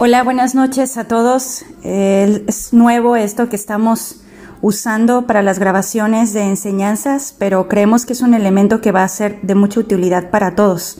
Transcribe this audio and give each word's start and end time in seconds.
Hola, 0.00 0.24
buenas 0.24 0.56
noches 0.56 0.96
a 0.96 1.04
todos. 1.04 1.64
Es 1.84 2.72
nuevo 2.72 3.14
esto 3.14 3.48
que 3.48 3.54
estamos 3.54 4.22
usando 4.60 5.28
para 5.28 5.40
las 5.40 5.60
grabaciones 5.60 6.32
de 6.32 6.42
enseñanzas, 6.42 7.32
pero 7.38 7.68
creemos 7.68 8.04
que 8.04 8.14
es 8.14 8.20
un 8.20 8.34
elemento 8.34 8.80
que 8.80 8.90
va 8.90 9.04
a 9.04 9.08
ser 9.08 9.40
de 9.42 9.54
mucha 9.54 9.78
utilidad 9.78 10.30
para 10.30 10.56
todos. 10.56 10.98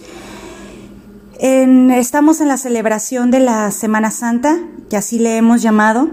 estamos 1.40 2.40
en 2.40 2.46
la 2.46 2.56
celebración 2.56 3.32
de 3.32 3.40
la 3.40 3.72
Semana 3.72 4.12
Santa, 4.12 4.60
que 4.88 4.96
así 4.96 5.18
le 5.18 5.38
hemos 5.38 5.60
llamado, 5.60 6.10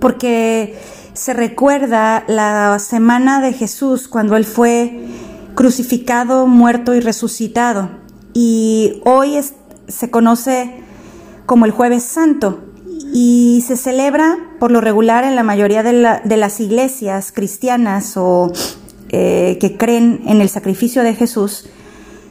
porque 0.00 0.78
se 1.12 1.34
recuerda 1.34 2.24
la 2.28 2.78
semana 2.78 3.42
de 3.42 3.52
Jesús 3.52 4.08
cuando 4.08 4.36
Él 4.36 4.46
fue 4.46 5.04
crucificado, 5.54 6.46
muerto 6.46 6.94
y 6.94 7.00
resucitado. 7.00 7.90
Y 8.32 9.02
hoy 9.04 9.38
se 9.86 10.10
conoce 10.10 10.83
como 11.46 11.66
el 11.66 11.70
jueves 11.70 12.02
santo 12.02 12.64
y 13.12 13.62
se 13.66 13.76
celebra 13.76 14.36
por 14.58 14.70
lo 14.70 14.80
regular 14.80 15.24
en 15.24 15.36
la 15.36 15.42
mayoría 15.42 15.82
de, 15.82 16.36
las 16.36 16.60
iglesias 16.60 17.32
cristianas 17.32 18.16
o 18.16 18.52
eh, 19.10 19.58
que 19.60 19.76
creen 19.76 20.22
en 20.26 20.40
el 20.40 20.48
sacrificio 20.48 21.02
de 21.02 21.14
Jesús, 21.14 21.66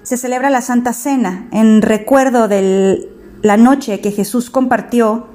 se 0.01 0.17
celebra 0.17 0.49
la 0.49 0.61
Santa 0.61 0.93
Cena 0.93 1.47
en 1.51 1.81
recuerdo 1.81 2.47
de 2.47 3.09
la 3.41 3.57
noche 3.57 4.01
que 4.01 4.11
Jesús 4.11 4.49
compartió 4.49 5.27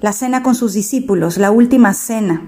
la 0.00 0.12
cena 0.12 0.42
con 0.42 0.54
sus 0.54 0.72
discípulos, 0.72 1.36
la 1.36 1.50
última 1.50 1.92
cena. 1.94 2.42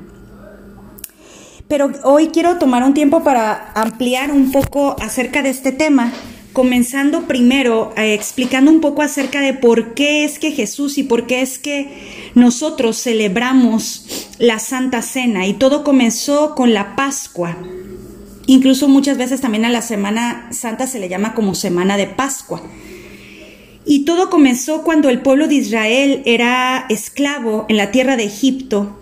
Pero 1.66 1.90
hoy 2.04 2.29
quiero 2.29 2.56
tomar 2.56 2.82
un 2.82 2.95
tiempo 2.95 3.23
para 3.23 3.73
ampliar 3.74 4.32
un 4.32 4.52
poco 4.52 4.96
acerca 5.01 5.42
de 5.42 5.51
este 5.51 5.73
tema 5.73 6.12
comenzando 6.58 7.28
primero 7.28 7.92
eh, 7.96 8.14
explicando 8.14 8.72
un 8.72 8.80
poco 8.80 9.02
acerca 9.02 9.40
de 9.40 9.54
por 9.54 9.94
qué 9.94 10.24
es 10.24 10.40
que 10.40 10.50
Jesús 10.50 10.98
y 10.98 11.04
por 11.04 11.28
qué 11.28 11.40
es 11.40 11.56
que 11.56 11.86
nosotros 12.34 13.00
celebramos 13.00 14.26
la 14.40 14.59
Santa 14.59 15.00
Cena 15.02 15.46
y 15.46 15.52
todo 15.52 15.84
comenzó 15.84 16.56
con 16.56 16.74
la 16.74 16.96
Pascua. 16.96 17.56
Incluso 18.46 18.88
muchas 18.88 19.18
veces 19.18 19.40
también 19.40 19.66
a 19.66 19.70
la 19.70 19.82
Semana 19.82 20.48
Santa 20.50 20.88
se 20.88 20.98
le 20.98 21.09
llama 21.09 21.32
como 21.32 21.54
Semana 21.54 21.96
de 21.96 22.09
Pascua. 22.09 22.60
Y 23.87 24.04
todo 24.04 24.28
comenzó 24.28 24.82
cuando 24.82 25.10
el 25.10 25.20
pueblo 25.20 25.46
de 25.46 25.54
Israel 25.54 26.22
era 26.24 26.87
esclavo 26.88 27.66
en 27.68 27.76
la 27.76 27.93
tierra 27.93 28.16
de 28.16 28.24
Egipto 28.24 28.98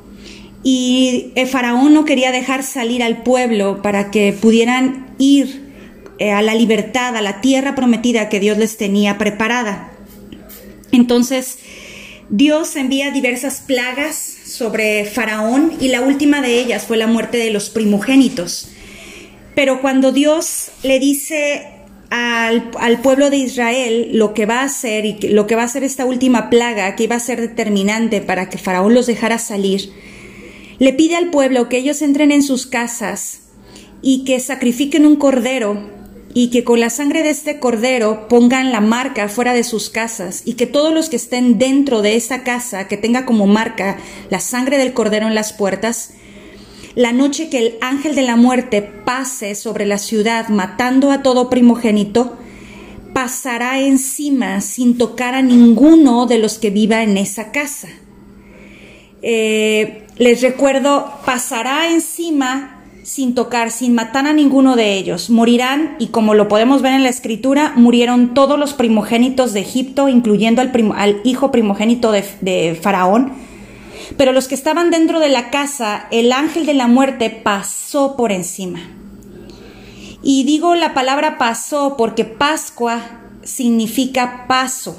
y 0.63 1.33
el 1.37 1.47
faraón 1.47 1.95
no 1.95 2.05
quería 2.05 2.33
dejar 2.33 2.63
salir 2.63 3.03
al 3.03 3.23
pueblo 3.23 3.81
para 3.81 4.11
que 4.11 4.35
pudieran 4.35 5.07
ir 5.17 5.66
eh, 6.19 6.31
a 6.31 6.43
la 6.43 6.55
libertad, 6.55 7.17
a 7.17 7.23
la 7.23 7.41
tierra 7.41 7.75
prometida 7.75 8.29
que 8.29 8.41
Dios 8.41 8.57
les 8.57 8.77
tenía 8.77 9.19
preparada. 9.19 9.93
Entonces, 10.93 11.59
Dios 12.31 12.75
envía 12.77 13.11
diversas 13.11 13.61
plagas 13.61 14.17
sobre 14.17 15.05
Faraón 15.05 15.75
y 15.81 15.89
la 15.89 16.01
última 16.01 16.41
de 16.41 16.59
ellas 16.59 16.85
fue 16.85 16.97
la 16.97 17.07
muerte 17.07 17.37
de 17.37 17.51
los 17.51 17.71
primogénitos. 17.71 18.69
Pero 19.55 19.81
cuando 19.81 20.11
Dios 20.11 20.71
le 20.83 20.99
dice 20.99 21.67
al, 22.11 22.71
al, 22.79 23.01
pueblo 23.01 23.31
de 23.31 23.37
Israel 23.37 24.11
lo 24.13 24.33
que 24.33 24.47
va 24.47 24.61
a 24.61 24.65
hacer 24.65 25.05
y 25.05 25.19
lo 25.29 25.47
que 25.47 25.55
va 25.55 25.63
a 25.63 25.67
hacer 25.67 25.85
esta 25.85 26.05
última 26.05 26.51
plaga, 26.51 26.97
que 26.97 27.05
iba 27.05 27.17
a 27.17 27.21
ser 27.21 27.41
determinante 27.41 28.21
para 28.21 28.49
que 28.49 28.59
Faraón 28.59 28.95
los 28.95 29.07
dejara 29.07 29.39
salir, 29.39 29.93
le 30.79 30.93
pide 30.93 31.17
al 31.17 31.31
pueblo 31.31 31.69
que 31.69 31.79
ellos 31.79 32.03
entren 32.03 32.33
en 32.33 32.43
sus 32.43 32.67
casas 32.67 33.41
y 34.03 34.25
que 34.25 34.41
sacrifiquen 34.41 35.07
un 35.07 35.17
cordero 35.17 35.96
y 36.39 36.51
que 36.51 36.65
con 36.65 36.81
la 36.81 36.91
sangre 36.91 37.23
de 37.23 37.31
este 37.31 37.59
cordero 37.61 38.29
pongan 38.29 38.71
la 38.71 38.83
marca 38.83 39.27
fuera 39.31 39.55
de 39.55 39.65
sus 39.65 39.89
casas 39.89 40.43
y 40.45 40.53
que 40.53 40.67
todos 40.67 40.93
los 40.93 41.09
que 41.09 41.17
estén 41.17 41.57
dentro 41.59 42.03
de 42.03 42.15
esa 42.15 42.43
casa, 42.43 42.89
que 42.89 42.99
tenga 42.99 43.25
como 43.25 43.47
marca 43.47 43.97
la 44.29 44.39
sangre 44.41 44.77
del 44.77 44.93
cordero 44.93 45.27
en 45.27 45.35
las 45.35 45.55
puertas, 45.55 46.11
la 46.95 47.13
noche 47.13 47.49
que 47.49 47.57
el 47.57 47.79
ángel 47.81 48.15
de 48.15 48.21
la 48.21 48.37
muerte 48.37 48.83
pase 48.83 49.55
sobre 49.55 49.87
la 49.87 49.97
ciudad 49.97 50.51
matando 50.51 51.11
a 51.11 51.23
todo 51.23 51.49
primogénito, 51.49 52.37
pasará 53.15 53.81
encima 53.81 54.61
sin 54.61 54.99
tocar 54.99 55.35
a 55.35 55.41
ninguno 55.41 56.27
de 56.27 56.37
los 56.37 56.59
que 56.59 56.69
viva 56.69 57.03
en 57.03 57.17
esa 57.17 57.51
casa. 57.51 57.89
Eh, 59.23 60.07
les 60.19 60.43
recuerdo, 60.43 61.15
pasará 61.25 61.91
encima 61.91 62.76
sin 63.07 63.37
tocar, 63.37 63.71
sin 63.71 63.95
matar 63.95 64.27
a 64.27 64.33
ninguno 64.33 64.75
de 64.75 64.95
ellos. 64.95 65.31
Morirán, 65.31 65.95
y 66.01 66.09
como 66.09 66.35
lo 66.35 66.49
podemos 66.49 66.83
ver 66.83 66.93
en 66.93 67.05
la 67.05 67.09
escritura, 67.09 67.73
murieron 67.77 68.35
todos 68.35 68.59
los 68.59 68.75
primogénitos 68.75 69.53
de 69.53 69.61
Egipto, 69.61 70.09
incluyendo 70.09 70.61
al, 70.61 70.73
al 70.97 71.21
hijo 71.23 71.53
primogénito 71.53 72.11
de, 72.11 72.79
Faraón. 72.83 73.33
Pero 74.17 74.33
los 74.33 74.49
que 74.49 74.57
estaban 74.57 74.91
dentro 74.91 75.21
de 75.21 75.29
la 75.29 75.51
casa, 75.51 76.09
el 76.11 76.33
ángel 76.33 76.67
de 76.67 76.75
la 76.75 76.89
muerte 76.89 77.31
pasó 77.31 78.17
por 78.17 78.33
encima. 78.33 78.81
Y 80.21 80.43
digo 80.43 80.75
la 80.75 80.93
palabra 80.93 81.39
pasó 81.39 81.95
porque 81.97 82.25
Pascua 82.25 83.01
significa 83.45 84.47
paso. 84.49 84.97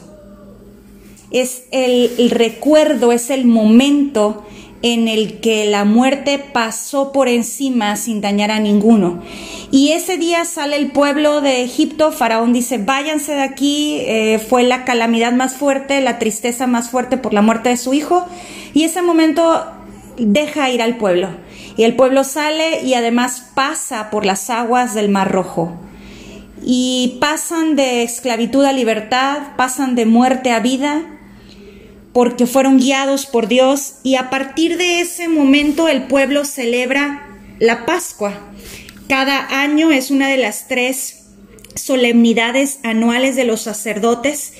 Es 1.30 1.64
el 1.72 2.30
recuerdo, 2.30 3.12
es 3.12 3.30
el 3.32 3.44
momento 3.44 4.46
en 4.94 5.08
el 5.08 5.40
que 5.40 5.66
la 5.66 5.86
muerte 5.86 6.40
pasó 6.40 7.12
por 7.12 7.28
encima 7.28 7.96
sin 7.96 8.22
dañar 8.22 8.52
a 8.52 8.60
ninguno. 8.60 9.22
Y 9.72 9.92
ese 9.92 10.18
día 10.18 10.46
sale 10.46 10.78
el 10.78 10.92
pueblo 10.92 11.42
de 11.42 11.64
Egipto, 11.64 12.12
Faraón 12.12 12.54
dice, 12.54 12.78
váyanse 12.78 13.34
de 13.34 13.42
aquí, 13.42 14.00
eh, 14.02 14.40
fue 14.40 14.64
la 14.64 14.86
calamidad 14.86 15.34
más 15.34 15.56
fuerte, 15.56 16.00
la 16.02 16.20
tristeza 16.20 16.68
más 16.68 16.90
fuerte 16.90 17.18
por 17.18 17.34
la 17.34 17.42
muerte 17.42 17.70
de 17.70 17.78
su 17.78 17.94
hijo, 17.94 18.26
y 18.74 18.84
ese 18.84 19.02
momento 19.02 19.66
deja 20.18 20.70
ir 20.70 20.82
al 20.82 20.98
pueblo. 20.98 21.30
Y 21.76 21.84
el 21.84 21.96
pueblo 21.96 22.24
sale 22.24 22.82
y 22.84 22.94
además 22.94 23.52
pasa 23.54 24.10
por 24.10 24.26
las 24.26 24.50
aguas 24.50 24.94
del 24.94 25.10
Mar 25.10 25.32
Rojo. 25.32 25.74
Y 26.64 27.18
pasan 27.22 27.76
de 27.76 28.04
esclavitud 28.04 28.66
a 28.66 28.74
libertad, 28.74 29.40
pasan 29.58 29.96
de 29.96 30.06
muerte 30.06 30.52
a 30.52 30.60
vida, 30.60 31.17
porque 32.18 32.48
fueron 32.48 32.80
guiados 32.80 33.28
por 33.28 33.48
Dios 33.48 33.98
y 34.02 34.16
a 34.16 34.32
partir 34.32 34.78
de 34.78 35.02
ese 35.02 35.28
momento 35.28 35.88
el 35.88 36.08
pueblo 36.08 36.46
celebra 36.46 37.28
la 37.60 37.86
Pascua. 37.86 38.34
Cada 39.08 39.62
año 39.62 39.92
es 39.92 40.10
una 40.10 40.28
de 40.28 40.38
las 40.38 40.68
tres 40.68 41.28
solemnidades 41.76 42.80
anuales 42.82 43.36
de 43.36 43.44
los 43.44 43.62
sacerdotes 43.62 44.56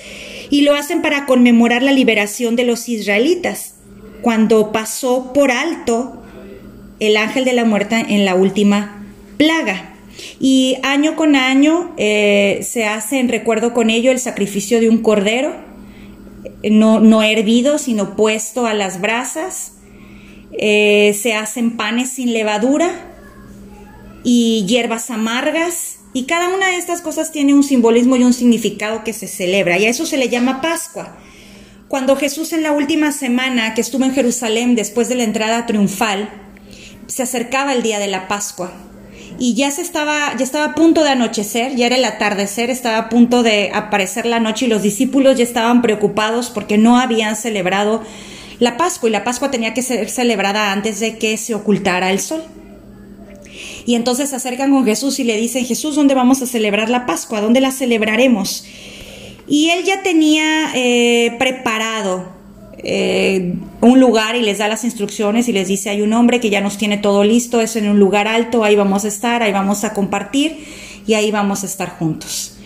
y 0.52 0.62
lo 0.62 0.76
hacen 0.76 1.02
para 1.02 1.26
conmemorar 1.26 1.82
la 1.82 1.94
liberación 1.94 2.56
de 2.56 2.64
los 2.64 2.88
israelitas, 2.90 3.74
cuando 4.22 4.72
pasó 4.72 5.34
por 5.34 5.50
alto 5.50 6.22
el 7.00 7.18
ángel 7.18 7.44
de 7.44 7.54
la 7.54 7.66
muerte 7.66 7.96
en 8.10 8.24
la 8.24 8.36
última 8.36 9.04
plaga. 9.38 9.96
Y 10.40 10.78
año 10.84 11.16
con 11.16 11.36
año 11.36 11.96
eh, 11.98 12.60
se 12.62 12.86
hace 12.86 13.20
en 13.20 13.30
recuerdo 13.30 13.74
con 13.74 13.90
ello 13.90 14.12
el 14.12 14.20
sacrificio 14.20 14.80
de 14.80 14.90
un 14.90 15.00
cordero 15.00 15.66
no, 16.64 17.00
no 17.00 17.24
hervido, 17.24 17.78
sino 17.78 18.16
puesto 18.16 18.66
a 18.66 18.74
las 18.74 19.02
brasas. 19.02 19.74
Eh, 20.52 21.18
se 21.22 21.34
hacen 21.34 21.78
panes 21.78 22.12
sin 22.12 22.34
levadura 22.34 22.90
y 24.24 24.66
hierbas 24.68 25.10
amargas. 25.10 26.00
Y 26.14 26.26
cada 26.26 26.50
una 26.50 26.68
de 26.68 26.78
estas 26.78 27.02
cosas 27.02 27.32
tiene 27.32 27.54
un 27.54 27.64
simbolismo 27.64 28.16
y 28.16 28.24
un 28.24 28.34
significado 28.34 29.04
que 29.04 29.14
se 29.14 29.28
celebra. 29.28 29.78
Y 29.78 29.86
a 29.86 29.90
eso 29.90 30.06
se 30.06 30.18
le 30.18 30.30
llama 30.30 30.62
Pascua. 30.62 31.18
Cuando 31.88 32.16
Jesús 32.16 32.54
en 32.54 32.64
la 32.64 32.72
última 32.72 33.12
semana 33.12 33.74
que 33.74 33.82
estuvo 33.82 34.04
en 34.04 34.14
Jerusalén 34.14 34.76
después 34.76 35.10
de 35.10 35.16
la 35.16 35.24
entrada 35.24 35.66
triunfal, 35.66 36.30
se 37.06 37.24
acercaba 37.24 37.74
el 37.74 37.84
día 37.84 38.00
de 38.00 38.08
la 38.08 38.28
Pascua 38.28 38.74
y 39.40 39.54
ya 39.54 39.72
se 39.72 39.82
estaba, 39.82 40.36
ya 40.38 40.44
estaba 40.44 40.66
a 40.66 40.76
punto 40.76 41.04
de 41.04 41.10
anochecer, 41.10 41.76
ya 41.76 41.86
era 41.86 41.96
el 41.96 42.06
atardecer, 42.06 42.70
estaba 42.70 42.98
a 42.98 43.10
punto 43.10 43.44
de 43.44 43.72
aparecer 43.74 44.26
la 44.26 44.40
noche 44.40 44.66
y 44.66 44.70
los 44.70 44.82
discípulos 44.82 45.38
ya 45.38 45.44
estaban 45.44 45.82
preocupados 45.82 46.50
porque 46.50 46.78
no 46.78 47.00
habían 47.00 47.36
celebrado 47.36 48.02
la 48.60 48.78
Pascua 48.78 49.10
y 49.10 49.12
la 49.12 49.24
Pascua 49.24 49.52
tenía 49.52 49.74
que 49.74 49.84
ser 49.84 50.10
celebrada 50.10 50.72
antes 50.72 51.00
de 51.00 51.18
que 51.18 51.38
se 51.38 51.54
ocultara 51.54 52.12
el 52.12 52.20
sol. 52.20 52.44
Y 53.86 53.96
entonces 53.96 54.32
se 54.32 54.36
acercan 54.36 54.72
con 54.72 54.84
Jesús 54.84 55.20
y 55.20 55.24
le 55.24 55.38
dicen, 55.38 55.66
Jesús, 55.66 55.96
¿dónde 55.96 56.14
vamos 56.14 56.42
a 56.42 56.46
celebrar 56.46 56.90
la 56.90 57.06
Pascua? 57.06 57.40
¿Dónde 57.40 57.62
la 57.62 57.72
celebraremos? 57.72 58.66
Y 59.48 59.70
él 59.70 59.86
ya 59.86 60.04
tenía 60.04 60.72
eh, 60.76 61.36
preparado 61.40 62.37
eh, 62.80 63.56
un 63.82 64.00
lugar 64.00 64.36
y 64.36 64.42
les 64.42 64.60
da 64.60 64.68
las 64.68 64.84
instrucciones 64.84 65.48
y 65.48 65.54
les 65.54 65.68
dice, 65.68 65.90
hay 65.90 66.02
un 66.02 66.14
hombre 66.14 66.40
que 66.40 66.50
ya 66.50 66.62
nos 66.62 66.78
tiene 66.78 66.98
todo 66.98 67.24
listo, 67.24 67.62
es 67.62 67.76
en 67.76 67.90
un 67.90 68.00
lugar 68.00 68.28
alto, 68.28 68.64
ahí 68.64 68.76
vamos 68.76 69.06
a 69.06 69.08
estar, 69.08 69.42
ahí 69.42 69.52
vamos 69.52 69.84
a 69.84 69.94
compartir 69.94 70.64
y 71.08 71.16
ahí 71.16 71.32
vamos 71.32 71.64
a 71.64 71.66
estar 71.66 71.90
juntos. 71.98 72.58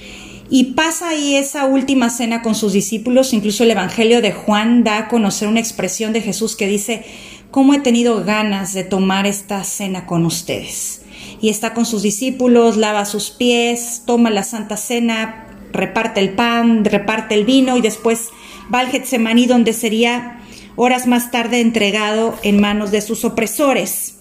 Y 0.50 0.74
pasa 0.74 1.10
ahí 1.10 1.36
esa 1.38 1.66
última 1.66 2.10
cena 2.10 2.42
con 2.42 2.56
sus 2.56 2.74
discípulos, 2.74 3.32
incluso 3.32 3.64
el 3.64 3.72
Evangelio 3.72 4.22
de 4.22 4.34
Juan 4.34 4.84
da 4.84 4.98
a 4.98 5.08
conocer 5.08 5.48
una 5.48 5.62
expresión 5.62 6.12
de 6.12 6.20
Jesús 6.20 6.58
que 6.58 6.68
dice, 6.68 7.06
¿cómo 7.52 7.74
he 7.74 7.80
tenido 7.80 8.26
ganas 8.26 8.74
de 8.74 8.84
tomar 8.84 9.26
esta 9.26 9.64
cena 9.64 10.06
con 10.06 10.26
ustedes? 10.26 11.04
Y 11.40 11.48
está 11.48 11.74
con 11.74 11.86
sus 11.86 12.02
discípulos, 12.02 12.76
lava 12.76 13.06
sus 13.06 13.32
pies, 13.32 14.04
toma 14.06 14.30
la 14.30 14.44
Santa 14.44 14.76
Cena, 14.76 15.48
reparte 15.72 16.20
el 16.20 16.32
pan, 16.32 16.84
reparte 16.84 17.34
el 17.36 17.46
vino 17.46 17.78
y 17.78 17.82
después 17.82 18.28
va 18.74 18.80
al 18.80 18.90
Getsemaní 18.90 19.46
donde 19.46 19.74
sería 19.74 20.42
horas 20.76 21.08
más 21.08 21.32
tarde 21.32 21.60
entregado 21.60 22.38
en 22.44 22.60
manos 22.60 22.92
de 22.92 23.02
sus 23.02 23.26
opresores 23.26 24.16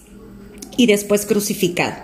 y 0.77 0.85
después 0.85 1.25
crucificado. 1.25 1.95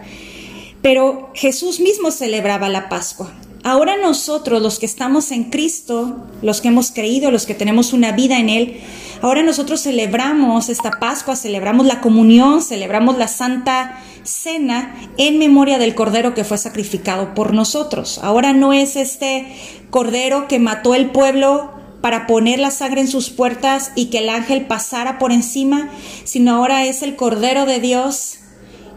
Pero 0.81 1.31
Jesús 1.33 1.79
mismo 1.79 2.11
celebraba 2.11 2.69
la 2.69 2.89
Pascua. 2.89 3.31
Ahora 3.63 3.97
nosotros, 3.97 4.61
los 4.61 4.79
que 4.79 4.85
estamos 4.85 5.31
en 5.31 5.45
Cristo, 5.45 6.25
los 6.41 6.61
que 6.61 6.69
hemos 6.69 6.91
creído, 6.91 7.31
los 7.31 7.45
que 7.45 7.53
tenemos 7.53 7.91
una 7.91 8.13
vida 8.13 8.39
en 8.39 8.49
Él, 8.49 8.77
ahora 9.21 9.43
nosotros 9.43 9.81
celebramos 9.81 10.69
esta 10.69 10.91
Pascua, 10.91 11.35
celebramos 11.35 11.85
la 11.85 11.99
comunión, 11.99 12.61
celebramos 12.61 13.17
la 13.17 13.27
Santa 13.27 13.99
Cena 14.23 14.95
en 15.17 15.39
memoria 15.39 15.79
del 15.79 15.95
Cordero 15.95 16.33
que 16.33 16.43
fue 16.43 16.57
sacrificado 16.57 17.33
por 17.33 17.53
nosotros. 17.53 18.19
Ahora 18.23 18.53
no 18.53 18.71
es 18.73 18.95
este 18.95 19.47
Cordero 19.89 20.47
que 20.47 20.59
mató 20.59 20.95
el 20.95 21.09
pueblo 21.09 21.76
para 22.07 22.25
poner 22.25 22.57
la 22.57 22.71
sangre 22.71 23.01
en 23.01 23.09
sus 23.09 23.29
puertas 23.31 23.91
y 23.93 24.05
que 24.05 24.19
el 24.19 24.29
ángel 24.29 24.65
pasara 24.65 25.19
por 25.19 25.33
encima, 25.33 25.89
sino 26.23 26.55
ahora 26.55 26.85
es 26.85 27.03
el 27.03 27.17
Cordero 27.17 27.65
de 27.65 27.81
Dios 27.81 28.37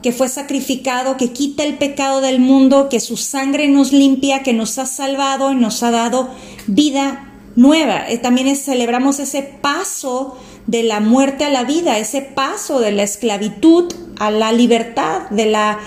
que 0.01 0.13
fue 0.13 0.29
sacrificado, 0.29 1.17
que 1.17 1.33
quita 1.33 1.65
el 1.65 1.77
pecado 1.77 2.21
del 2.21 2.39
mundo, 2.39 2.89
que 2.89 3.01
su 3.01 3.17
sangre 3.17 3.67
nos 3.67 3.91
limpia, 3.91 4.45
que 4.45 4.53
nos 4.53 4.79
ha 4.79 4.87
salvado 4.87 5.51
y 5.51 5.57
nos 5.57 5.83
ha 5.83 5.91
dado 5.91 6.31
vida 6.69 7.33
nueva. 7.57 8.09
Eh, 8.09 8.19
también 8.19 8.55
celebramos 8.55 9.19
ese 9.19 9.43
paso 9.43 10.39
de 10.69 10.85
la 10.85 11.01
muerte 11.01 11.45
a 11.45 11.51
la 11.51 11.65
vida, 11.65 11.99
ese 11.99 12.23
paso 12.23 12.79
de 12.79 12.93
la 12.93 13.03
esclavitud 13.03 13.93
a 14.21 14.31
la 14.31 14.53
libertad, 14.53 15.23
de 15.31 15.47
las 15.47 15.79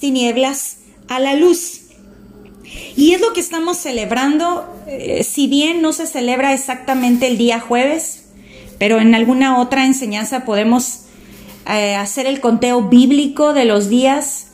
tinieblas 0.00 0.78
a 1.06 1.20
la 1.20 1.36
luz. 1.36 1.81
Y 2.96 3.12
es 3.14 3.20
lo 3.20 3.32
que 3.32 3.40
estamos 3.40 3.78
celebrando, 3.78 4.66
eh, 4.86 5.24
si 5.24 5.46
bien 5.46 5.82
no 5.82 5.92
se 5.92 6.06
celebra 6.06 6.52
exactamente 6.52 7.26
el 7.26 7.38
día 7.38 7.60
jueves, 7.60 8.24
pero 8.78 9.00
en 9.00 9.14
alguna 9.14 9.60
otra 9.60 9.86
enseñanza 9.86 10.44
podemos 10.44 11.02
eh, 11.70 11.94
hacer 11.94 12.26
el 12.26 12.40
conteo 12.40 12.82
bíblico 12.82 13.52
de 13.54 13.64
los 13.64 13.88
días, 13.88 14.48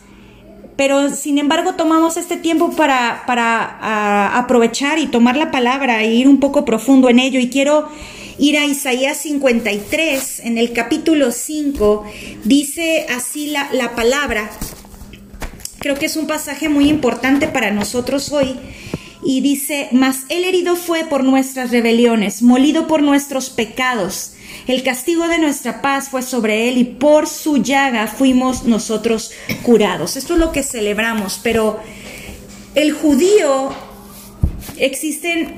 pero 0.76 1.10
sin 1.10 1.38
embargo 1.38 1.74
tomamos 1.74 2.16
este 2.16 2.36
tiempo 2.36 2.70
para, 2.70 3.24
para 3.26 4.38
aprovechar 4.38 4.98
y 4.98 5.06
tomar 5.06 5.36
la 5.36 5.50
palabra 5.50 6.04
e 6.04 6.14
ir 6.14 6.28
un 6.28 6.38
poco 6.38 6.64
profundo 6.64 7.08
en 7.08 7.18
ello. 7.18 7.40
Y 7.40 7.50
quiero 7.50 7.88
ir 8.38 8.56
a 8.58 8.64
Isaías 8.64 9.16
53, 9.18 10.40
en 10.44 10.58
el 10.58 10.72
capítulo 10.72 11.32
5, 11.32 12.04
dice 12.44 13.06
así 13.08 13.48
la, 13.48 13.68
la 13.72 13.96
palabra. 13.96 14.50
Creo 15.88 15.98
que 15.98 16.04
es 16.04 16.16
un 16.16 16.26
pasaje 16.26 16.68
muy 16.68 16.86
importante 16.90 17.48
para 17.48 17.70
nosotros 17.70 18.30
hoy 18.30 18.56
y 19.24 19.40
dice, 19.40 19.88
mas 19.90 20.24
el 20.28 20.44
herido 20.44 20.76
fue 20.76 21.06
por 21.06 21.24
nuestras 21.24 21.70
rebeliones, 21.70 22.42
molido 22.42 22.86
por 22.86 23.00
nuestros 23.00 23.48
pecados. 23.48 24.34
El 24.66 24.82
castigo 24.82 25.28
de 25.28 25.38
nuestra 25.38 25.80
paz 25.80 26.10
fue 26.10 26.20
sobre 26.20 26.68
él 26.68 26.76
y 26.76 26.84
por 26.84 27.26
su 27.26 27.62
llaga 27.62 28.06
fuimos 28.06 28.64
nosotros 28.64 29.30
curados. 29.62 30.18
Esto 30.18 30.34
es 30.34 30.40
lo 30.40 30.52
que 30.52 30.62
celebramos, 30.62 31.40
pero 31.42 31.80
el 32.74 32.92
judío, 32.92 33.70
existen 34.76 35.54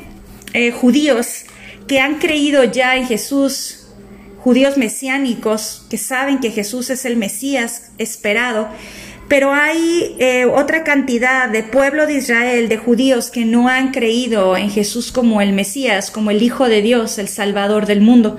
eh, 0.53 0.71
judíos 0.71 1.43
que 1.89 1.99
han 1.99 2.21
creído 2.21 2.63
ya 2.63 2.97
en 2.97 3.09
Jesús, 3.09 3.89
judíos 4.39 4.77
mesiánicos 4.77 5.87
que 5.91 5.99
saben 5.99 6.39
que 6.39 6.53
Jesús 6.53 6.89
es 6.89 7.05
el 7.05 7.17
Mesías 7.17 7.91
esperado, 7.99 8.69
pero 9.31 9.55
hay 9.55 10.17
eh, 10.19 10.45
otra 10.45 10.83
cantidad 10.83 11.49
de 11.49 11.63
pueblo 11.63 12.09
de 12.09 12.15
Israel, 12.15 12.69
de 12.69 12.77
judíos 12.79 13.31
que 13.31 13.45
no 13.45 13.69
han 13.69 13.93
creído 13.93 14.57
en 14.57 14.71
Jesús 14.71 15.13
como 15.13 15.41
el 15.41 15.53
Mesías, 15.53 16.11
como 16.11 16.33
el 16.33 16.43
Hijo 16.43 16.69
de 16.69 16.83
Dios, 16.83 17.17
el 17.17 17.29
Salvador 17.29 17.87
del 17.87 18.01
mundo. 18.01 18.39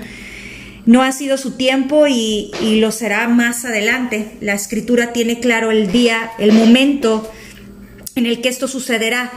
No 0.86 1.02
ha 1.02 1.14
sido 1.14 1.38
su 1.38 1.52
tiempo 1.52 2.08
y, 2.10 2.52
lo 2.82 2.92
será 2.92 3.30
más 3.30 3.64
adelante. 3.64 4.34
La 4.42 4.54
escritura 4.54 5.14
tiene 5.14 5.40
claro 5.40 5.72
el 5.72 5.94
día, 5.94 6.34
el 6.40 6.52
momento 6.52 7.32
en 8.16 8.26
el 8.26 8.42
que 8.42 8.50
esto 8.50 8.68
sucederá. 8.68 9.32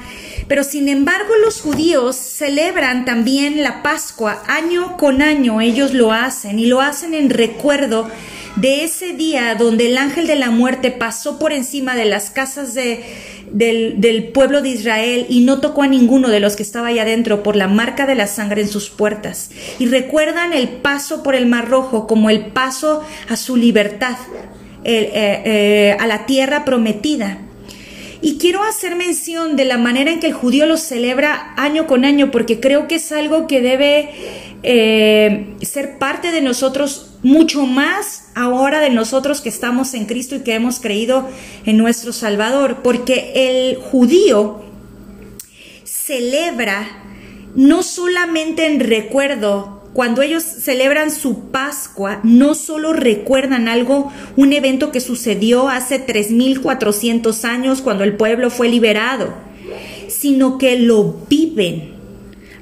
Pero 0.48 0.64
sin 0.64 0.88
embargo 0.88 1.34
los 1.44 1.60
judíos 1.60 2.16
celebran 2.16 3.04
también 3.04 3.62
la 3.62 3.80
Pascua 3.84 4.42
año 4.48 4.96
con 4.96 5.22
año, 5.22 5.60
ellos 5.60 5.94
lo 5.94 6.10
hacen 6.10 6.58
y 6.58 6.66
lo 6.66 6.80
hacen 6.80 7.14
en 7.14 7.30
recuerdo 7.30 8.10
de 8.56 8.84
ese 8.84 9.14
día 9.14 9.54
donde 9.56 9.86
el 9.86 9.98
ángel 9.98 10.26
de 10.26 10.36
la 10.36 10.50
muerte 10.50 10.90
pasó 10.90 11.38
por 11.38 11.52
encima 11.52 11.96
de 11.96 12.04
las 12.04 12.30
casas 12.30 12.74
de, 12.74 13.04
del, 13.50 14.30
pueblo 14.32 14.62
de 14.62 14.70
Israel 14.70 15.26
y 15.28 15.40
no 15.40 15.60
tocó 15.60 15.82
a 15.82 15.88
ninguno 15.88 16.28
de 16.28 16.40
los 16.40 16.56
que 16.56 16.62
estaba 16.62 16.88
ahí 16.88 16.98
adentro 16.98 17.42
por 17.42 17.56
la 17.56 17.68
marca 17.68 18.06
de 18.06 18.14
la 18.14 18.26
sangre 18.26 18.62
en 18.62 18.68
sus 18.68 18.90
puertas. 18.90 19.50
Y 19.78 19.86
recuerdan 19.86 20.52
el 20.52 20.68
paso 20.68 21.22
por 21.22 21.34
el 21.34 21.46
Mar 21.46 21.68
Rojo 21.68 22.06
como 22.06 22.30
el 22.30 22.46
paso 22.46 23.02
a 23.28 23.36
su 23.36 23.56
libertad, 23.56 24.16
eh, 24.84 25.10
eh, 25.14 25.96
a 25.98 26.06
la 26.06 26.26
tierra 26.26 26.64
prometida. 26.64 27.38
Y 28.20 28.38
quiero 28.38 28.62
hacer 28.62 28.96
mención 28.96 29.54
de 29.56 29.66
la 29.66 29.76
manera 29.76 30.10
en 30.10 30.18
que 30.18 30.28
el 30.28 30.32
judío 30.32 30.64
lo 30.64 30.78
celebra 30.78 31.52
año 31.56 31.86
con 31.86 32.04
año, 32.04 32.30
porque 32.30 32.58
creo 32.58 32.88
que 32.88 32.94
es 32.94 33.12
algo 33.12 33.46
que 33.46 33.60
debe 33.60 34.10
eh, 34.62 35.54
ser 35.60 35.98
parte 35.98 36.30
de 36.30 36.40
nosotros 36.40 37.10
mucho 37.22 37.66
más 37.66 38.23
ahora 38.34 38.80
de 38.80 38.90
nosotros 38.90 39.40
que 39.40 39.48
estamos 39.48 39.94
en 39.94 40.06
Cristo 40.06 40.36
y 40.36 40.40
que 40.40 40.54
hemos 40.54 40.80
creído 40.80 41.28
en 41.64 41.76
nuestro 41.76 42.12
Salvador, 42.12 42.78
porque 42.82 43.32
el 43.34 43.76
judío 43.76 44.64
celebra 45.84 46.86
no 47.54 47.82
solamente 47.82 48.66
en 48.66 48.80
recuerdo 48.80 49.84
cuando 49.94 50.22
ellos 50.22 50.42
celebran 50.42 51.12
su 51.12 51.52
Pascua, 51.52 52.18
no 52.24 52.56
solo 52.56 52.92
recuerdan 52.92 53.68
algo, 53.68 54.12
un 54.36 54.52
evento 54.52 54.90
que 54.90 55.00
sucedió 55.00 55.68
hace 55.68 56.00
3400 56.00 57.44
años 57.44 57.80
cuando 57.80 58.02
el 58.02 58.16
pueblo 58.16 58.50
fue 58.50 58.68
liberado, 58.68 59.32
sino 60.08 60.58
que 60.58 60.80
lo 60.80 61.14
viven, 61.28 61.92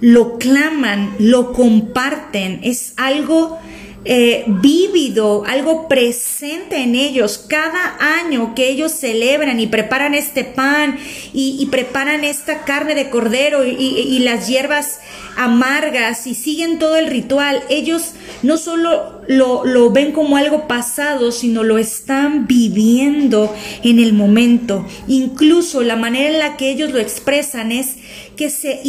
lo 0.00 0.36
claman, 0.36 1.14
lo 1.18 1.54
comparten. 1.54 2.60
Es 2.64 2.92
algo 2.98 3.58
eh, 4.04 4.44
vívido, 4.48 5.44
algo 5.46 5.86
presente 5.86 6.82
en 6.82 6.96
ellos. 6.96 7.38
Cada 7.38 7.96
año 8.18 8.52
que 8.54 8.68
ellos 8.68 8.90
celebran 8.90 9.60
y 9.60 9.68
preparan 9.68 10.14
este 10.14 10.42
pan 10.42 10.98
y, 11.32 11.66
preparan 11.70 12.24
esta 12.24 12.64
carne 12.64 12.96
de 12.96 13.10
cordero 13.10 13.64
y, 13.64 14.18
las 14.20 14.48
hierbas 14.48 15.00
amargas 15.36 16.26
y 16.26 16.34
siguen 16.34 16.78
todo 16.78 16.96
el 16.96 17.06
ritual, 17.06 17.62
ellos 17.70 18.12
no 18.42 18.56
solo 18.56 19.22
lo, 19.28 19.64
lo, 19.64 19.90
ven 19.90 20.12
como 20.12 20.36
algo 20.36 20.66
pasado, 20.66 21.32
sino 21.32 21.62
lo 21.62 21.78
están 21.78 22.46
viviendo 22.46 23.54
en 23.82 23.98
el 23.98 24.12
momento. 24.12 24.86
Incluso 25.06 25.82
la 25.82 25.96
manera 25.96 26.28
en 26.28 26.38
la 26.38 26.56
que 26.56 26.70
ellos 26.70 26.90
lo 26.90 26.98
expresan 26.98 27.72
es 27.72 27.96
que 28.36 28.50
se 28.50 28.80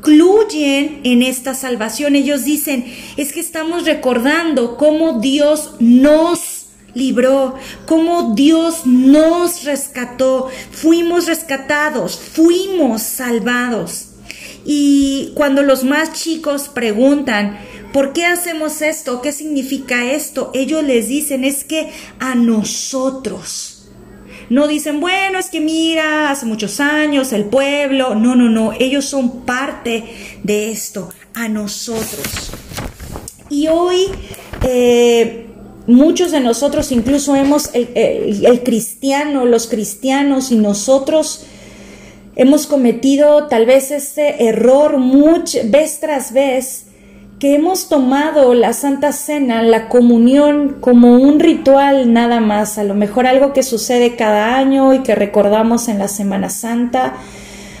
incluyen 0.00 1.00
en 1.04 1.22
esta 1.22 1.54
salvación. 1.54 2.16
Ellos 2.16 2.44
dicen, 2.44 2.84
es 3.16 3.32
que 3.32 3.40
estamos 3.40 3.84
recordando 3.84 4.76
cómo 4.76 5.20
Dios 5.20 5.74
nos 5.78 6.66
libró, 6.94 7.54
cómo 7.86 8.34
Dios 8.34 8.86
nos 8.86 9.64
rescató, 9.64 10.48
fuimos 10.72 11.26
rescatados, 11.26 12.18
fuimos 12.18 13.02
salvados. 13.02 14.06
Y 14.64 15.32
cuando 15.34 15.62
los 15.62 15.84
más 15.84 16.12
chicos 16.12 16.68
preguntan, 16.68 17.58
¿por 17.92 18.12
qué 18.12 18.24
hacemos 18.24 18.82
esto? 18.82 19.20
¿Qué 19.22 19.32
significa 19.32 20.10
esto? 20.10 20.50
Ellos 20.54 20.82
les 20.82 21.08
dicen, 21.08 21.44
es 21.44 21.64
que 21.64 21.90
a 22.18 22.34
nosotros 22.34 23.79
no 24.50 24.66
dicen, 24.66 25.00
bueno, 25.00 25.38
es 25.38 25.48
que 25.48 25.60
mira, 25.60 26.30
hace 26.30 26.44
muchos 26.44 26.80
años 26.80 27.32
el 27.32 27.44
pueblo. 27.44 28.16
No, 28.16 28.34
no, 28.34 28.50
no. 28.50 28.72
Ellos 28.78 29.04
son 29.04 29.46
parte 29.46 30.04
de 30.42 30.72
esto, 30.72 31.08
a 31.34 31.48
nosotros. 31.48 32.50
Y 33.48 33.68
hoy 33.68 34.06
eh, 34.62 35.46
muchos 35.86 36.32
de 36.32 36.40
nosotros, 36.40 36.90
incluso 36.90 37.36
hemos, 37.36 37.70
el, 37.74 38.62
cristiano, 38.64 39.44
los 39.44 39.68
cristianos 39.68 40.50
y 40.50 40.56
nosotros, 40.56 41.46
hemos 42.34 42.66
cometido 42.66 43.46
tal 43.46 43.66
vez 43.66 43.92
este 43.92 44.46
error 44.48 44.98
much, 44.98 45.56
vez 45.66 46.00
tras 46.00 46.32
vez 46.32 46.86
que 47.40 47.54
hemos 47.54 47.88
tomado 47.88 48.52
la 48.52 48.74
Santa 48.74 49.12
Cena, 49.12 49.62
la 49.62 49.88
comunión, 49.88 50.76
como 50.78 51.16
un 51.16 51.40
ritual 51.40 52.12
nada 52.12 52.38
más, 52.38 52.76
a 52.76 52.84
lo 52.84 52.94
mejor 52.94 53.26
algo 53.26 53.54
que 53.54 53.62
sucede 53.62 54.14
cada 54.14 54.56
año 54.56 54.92
y 54.92 54.98
que 54.98 55.14
recordamos 55.14 55.88
en 55.88 55.98
la 55.98 56.06
Semana 56.06 56.50
Santa, 56.50 57.14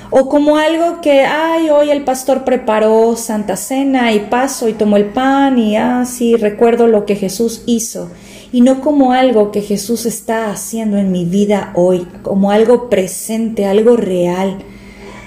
o 0.08 0.30
como 0.30 0.56
algo 0.56 1.02
que, 1.02 1.26
ay, 1.26 1.68
hoy 1.68 1.90
el 1.90 2.04
pastor 2.04 2.42
preparó 2.44 3.14
Santa 3.16 3.56
Cena 3.56 4.12
y 4.12 4.20
paso 4.20 4.66
y 4.66 4.72
tomo 4.72 4.96
el 4.96 5.04
pan 5.04 5.58
y, 5.58 5.76
ah, 5.76 6.06
sí, 6.06 6.36
recuerdo 6.36 6.86
lo 6.86 7.04
que 7.04 7.16
Jesús 7.16 7.62
hizo, 7.66 8.10
y 8.52 8.62
no 8.62 8.80
como 8.80 9.12
algo 9.12 9.52
que 9.52 9.60
Jesús 9.60 10.06
está 10.06 10.50
haciendo 10.50 10.96
en 10.96 11.12
mi 11.12 11.26
vida 11.26 11.72
hoy, 11.74 12.06
como 12.22 12.50
algo 12.50 12.88
presente, 12.88 13.66
algo 13.66 13.98
real 13.98 14.56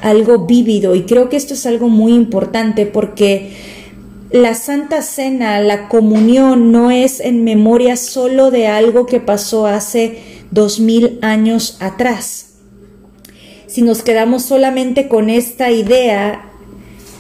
algo 0.02 0.40
vívido. 0.40 0.96
Y 0.96 1.04
creo 1.04 1.30
que 1.30 1.38
esto 1.38 1.54
es 1.54 1.66
algo 1.66 1.88
muy 1.88 2.14
importante 2.14 2.86
porque 2.86 3.54
la 4.34 4.56
Santa 4.56 5.04
Cena, 5.04 5.62
la 5.62 5.88
comunión, 5.88 6.72
no 6.72 6.90
es 6.90 7.20
en 7.20 7.44
memoria 7.44 7.96
solo 7.96 8.50
de 8.50 8.66
algo 8.66 9.06
que 9.06 9.20
pasó 9.20 9.68
hace 9.68 10.24
dos 10.50 10.80
mil 10.80 11.20
años 11.22 11.78
atrás. 11.80 12.56
Si 13.68 13.84
nos 13.84 14.02
quedamos 14.02 14.42
solamente 14.42 15.08
con 15.08 15.30
esta 15.30 15.70
idea 15.70 16.50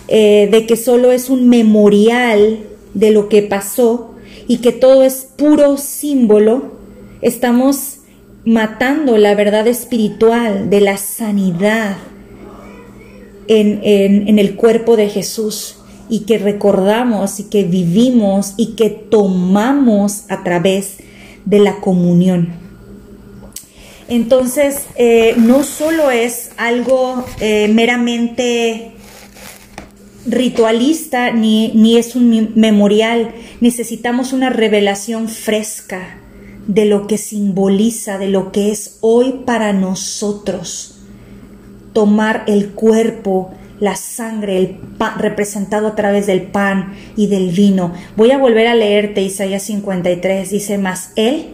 eh, 0.08 0.50
de 0.51 0.65
que 0.65 0.75
solo 0.75 1.12
es 1.12 1.29
un 1.29 1.50
memorial 1.50 2.62
de 2.96 3.12
lo 3.12 3.29
que 3.29 3.43
pasó 3.43 4.15
y 4.48 4.58
que 4.58 4.72
todo 4.72 5.03
es 5.03 5.27
puro 5.38 5.77
símbolo, 5.77 6.79
estamos 7.22 8.00
matando 8.43 9.20
la 9.20 9.36
verdad 9.36 9.67
espiritual 9.67 10.72
de 10.72 10.82
la 10.82 10.98
sanidad 10.98 11.96
en, 13.48 13.82
en, 13.84 14.39
el 14.39 14.55
cuerpo 14.55 14.98
de 14.98 15.10
Jesús 15.10 15.75
y 16.13 16.25
que 16.25 16.38
recordamos 16.38 17.39
y 17.39 17.46
que 17.46 17.63
vivimos 17.63 18.53
y 18.55 18.75
que 18.75 18.91
tomamos 18.91 20.25
a 20.29 20.43
través 20.43 20.98
de 21.43 21.58
la 21.58 21.77
comunión. 21.77 22.50
Entonces, 24.08 24.86
eh, 24.96 25.34
no 25.38 25.63
solo 25.63 26.12
es 26.12 26.51
algo 26.58 27.25
eh, 27.39 27.67
meramente 27.67 28.91
ritualista 30.27 31.32
ni, 31.32 31.72
ni 31.74 31.98
es 31.98 32.15
un 32.15 32.51
memorial, 32.53 33.34
necesitamos 33.60 34.34
una 34.34 34.51
revelación 34.51 35.27
fresca 35.27 36.20
de 36.67 36.86
lo 36.86 37.08
que 37.08 37.17
simboliza, 37.17 38.20
de 38.20 38.27
lo 38.27 38.51
que 38.51 38.70
es 38.70 39.00
hoy 39.01 39.41
para 39.48 39.74
nosotros. 39.74 41.00
Tomar 41.91 42.43
el 42.46 42.70
cuerpo, 42.74 43.51
la 43.80 43.96
sangre, 43.96 44.58
el 44.58 44.68
pan, 44.70 45.20
representado 45.20 45.88
a 45.88 45.96
través 45.96 46.27
del 46.27 46.44
pan 46.44 46.94
y 47.15 47.27
del 47.27 47.51
vino. 47.51 47.94
Voy 48.15 48.32
a 48.32 48.38
volver 48.38 48.68
a 48.68 48.75
leerte 48.75 49.22
Isaías 49.22 49.63
53. 49.63 50.50
Dice, 50.50 50.77
más 50.77 51.12
Él, 51.15 51.48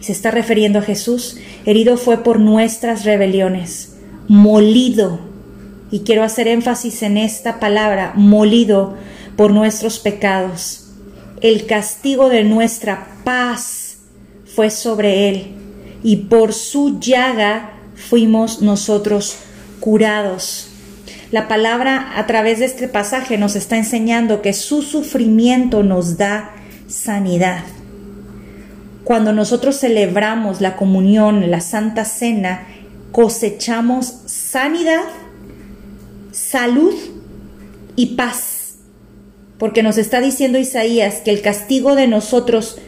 se 0.00 0.12
está 0.12 0.30
refiriendo 0.30 0.78
a 0.78 0.82
Jesús, 0.82 1.38
herido 1.66 1.96
fue 1.96 2.22
por 2.22 2.40
nuestras 2.40 3.04
rebeliones, 3.04 3.96
molido, 4.28 5.20
y 5.90 6.00
quiero 6.00 6.22
hacer 6.22 6.48
énfasis 6.48 7.02
en 7.02 7.16
esta 7.16 7.60
palabra, 7.60 8.12
molido 8.14 8.94
por 9.36 9.52
nuestros 9.52 9.98
pecados. 9.98 10.88
El 11.40 11.66
castigo 11.66 12.28
de 12.28 12.44
nuestra 12.44 13.08
paz 13.24 13.98
fue 14.44 14.70
sobre 14.70 15.28
él, 15.28 15.54
y 16.02 16.16
por 16.16 16.52
su 16.52 16.98
llaga 17.00 17.72
fuimos 17.94 18.62
nosotros 18.62 19.36
curados. 19.80 20.69
La 21.30 21.46
palabra 21.46 22.12
a 22.16 22.26
través 22.26 22.58
de 22.58 22.64
este 22.64 22.88
pasaje 22.88 23.38
nos 23.38 23.54
está 23.54 23.76
enseñando 23.76 24.42
que 24.42 24.52
su 24.52 24.82
sufrimiento 24.82 25.84
nos 25.84 26.16
da 26.16 26.50
sanidad. 26.88 27.62
Cuando 29.04 29.32
nosotros 29.32 29.78
celebramos 29.78 30.60
la 30.60 30.76
comunión, 30.76 31.48
la 31.48 31.60
Santa 31.60 32.04
Cena, 32.04 32.66
cosechamos 33.12 34.12
sanidad, 34.26 35.04
salud 36.32 36.94
y 37.94 38.16
paz. 38.16 38.74
Porque 39.56 39.84
nos 39.84 39.98
está 39.98 40.20
diciendo 40.20 40.58
Isaías 40.58 41.20
que 41.24 41.30
el 41.30 41.42
castigo 41.42 41.94
de 41.94 42.08
nosotros 42.08 42.78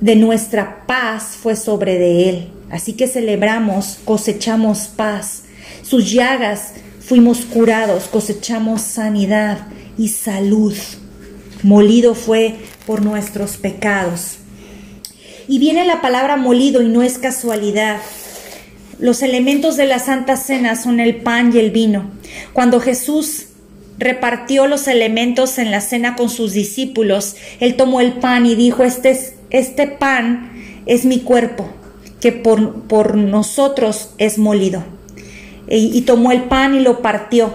de 0.00 0.14
nuestra 0.14 0.86
paz 0.86 1.36
fue 1.40 1.56
sobre 1.56 1.98
de 1.98 2.28
él. 2.28 2.48
Así 2.70 2.92
que 2.92 3.08
celebramos, 3.08 3.98
cosechamos 4.04 4.86
paz. 4.86 5.42
Sus 5.82 6.12
llagas 6.12 6.74
fuimos 7.10 7.44
curados, 7.44 8.04
cosechamos 8.04 8.82
sanidad 8.82 9.66
y 9.98 10.10
salud. 10.10 10.76
Molido 11.64 12.14
fue 12.14 12.54
por 12.86 13.02
nuestros 13.02 13.56
pecados. 13.56 14.36
Y 15.48 15.58
viene 15.58 15.84
la 15.84 16.02
palabra 16.02 16.36
molido 16.36 16.82
y 16.82 16.86
no 16.86 17.02
es 17.02 17.18
casualidad. 17.18 18.00
Los 19.00 19.24
elementos 19.24 19.76
de 19.76 19.86
la 19.86 19.98
Santa 19.98 20.36
Cena 20.36 20.76
son 20.76 21.00
el 21.00 21.16
pan 21.16 21.50
y 21.52 21.58
el 21.58 21.72
vino. 21.72 22.12
Cuando 22.52 22.78
Jesús 22.78 23.46
repartió 23.98 24.68
los 24.68 24.86
elementos 24.86 25.58
en 25.58 25.72
la 25.72 25.80
cena 25.80 26.14
con 26.14 26.30
sus 26.30 26.52
discípulos, 26.52 27.34
él 27.58 27.74
tomó 27.74 28.00
el 28.00 28.12
pan 28.12 28.46
y 28.46 28.54
dijo, 28.54 28.84
este 28.84 29.10
es 29.10 29.34
este 29.50 29.88
pan 29.88 30.52
es 30.86 31.04
mi 31.04 31.18
cuerpo, 31.18 31.68
que 32.20 32.30
por, 32.30 32.82
por 32.82 33.16
nosotros 33.16 34.10
es 34.18 34.38
molido. 34.38 34.99
Y, 35.70 36.00
tomó 36.02 36.32
el 36.32 36.42
pan 36.44 36.74
y 36.74 36.80
lo 36.80 37.00
partió 37.00 37.50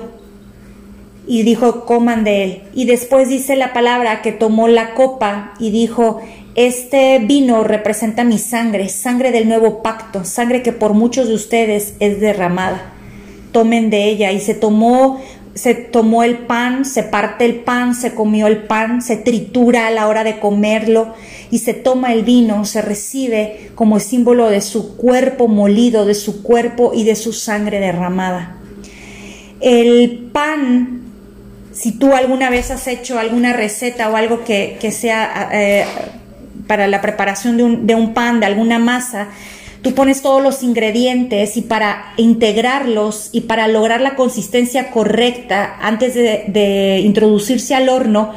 y 1.27 1.43
dijo, 1.43 1.85
coman 1.85 2.23
de 2.23 2.43
él. 2.43 2.61
Y 2.73 2.85
después 2.85 3.27
dice 3.27 3.57
la 3.57 3.73
palabra 3.73 4.21
que 4.21 4.31
tomó 4.31 4.69
la 4.69 4.93
copa 4.93 5.53
y 5.59 5.69
dijo, 5.69 6.21
este 6.55 7.19
vino 7.19 7.65
representa 7.65 8.23
mi 8.23 8.37
sangre, 8.37 8.87
sangre 8.87 9.31
del 9.31 9.49
nuevo 9.49 9.83
pacto, 9.83 10.23
sangre 10.23 10.63
que 10.63 10.71
por 10.71 10.93
muchos 10.93 11.27
de 11.27 11.33
ustedes 11.33 11.95
es 11.99 12.21
derramada. 12.21 12.93
Tomen 13.51 13.89
de 13.89 14.05
ella. 14.05 14.31
Y 14.31 14.39
se 14.39 14.53
tomó 14.53 15.21
se 15.55 15.73
tomó 15.73 16.23
el 16.23 16.39
pan, 16.39 16.83
se 16.83 17.01
parte 17.01 17.45
el 17.45 17.55
pan, 17.55 17.95
se 17.95 18.13
comió 18.13 18.47
el 18.47 18.63
pan, 18.63 19.01
se 19.01 19.15
tritura 19.15 19.87
a 19.87 19.91
la 19.91 20.09
hora 20.09 20.25
de 20.25 20.37
comerlo 20.37 21.13
y 21.49 21.59
se 21.59 21.73
toma 21.73 22.11
el 22.11 22.23
vino, 22.23 22.65
se 22.65 22.81
recibe 22.81 23.71
como 23.73 24.01
símbolo 24.01 24.49
de 24.49 24.59
su 24.59 24.97
cuerpo 24.97 25.47
molido, 25.47 26.05
de 26.05 26.13
su 26.13 26.43
cuerpo 26.43 26.91
y 26.93 27.05
de 27.05 27.15
su 27.15 27.31
sangre 27.31 27.79
derramada. 27.79 28.57
El 29.61 30.29
pan, 30.33 31.03
si 31.71 31.93
tú 31.93 32.13
alguna 32.13 32.49
vez 32.49 32.69
has 32.69 32.85
hecho 32.87 33.17
alguna 33.17 33.53
receta 33.53 34.09
o 34.09 34.17
algo 34.17 34.43
que, 34.43 34.77
sea 34.91 35.49
eh, 35.53 35.85
para 36.67 36.87
la 36.87 37.01
preparación 37.01 37.55
de 37.55 37.63
un, 37.63 37.87
de 37.87 37.95
un 37.95 38.13
pan, 38.13 38.41
de 38.41 38.47
alguna 38.47 38.77
masa, 38.77 39.29
Tú 39.85 39.93
pones 39.93 40.23
todos 40.23 40.41
los 40.41 40.63
ingredientes 40.63 41.57
y 41.57 41.61
para 41.61 42.11
integrarlos 42.17 43.29
y 43.31 43.41
para 43.41 43.67
lograr 43.67 44.01
la 44.01 44.15
consistencia 44.15 44.89
correcta 44.89 45.77
antes 45.79 46.15
de, 46.15 47.01
introducirse 47.03 47.75
al 47.75 47.89
horno, 47.89 48.33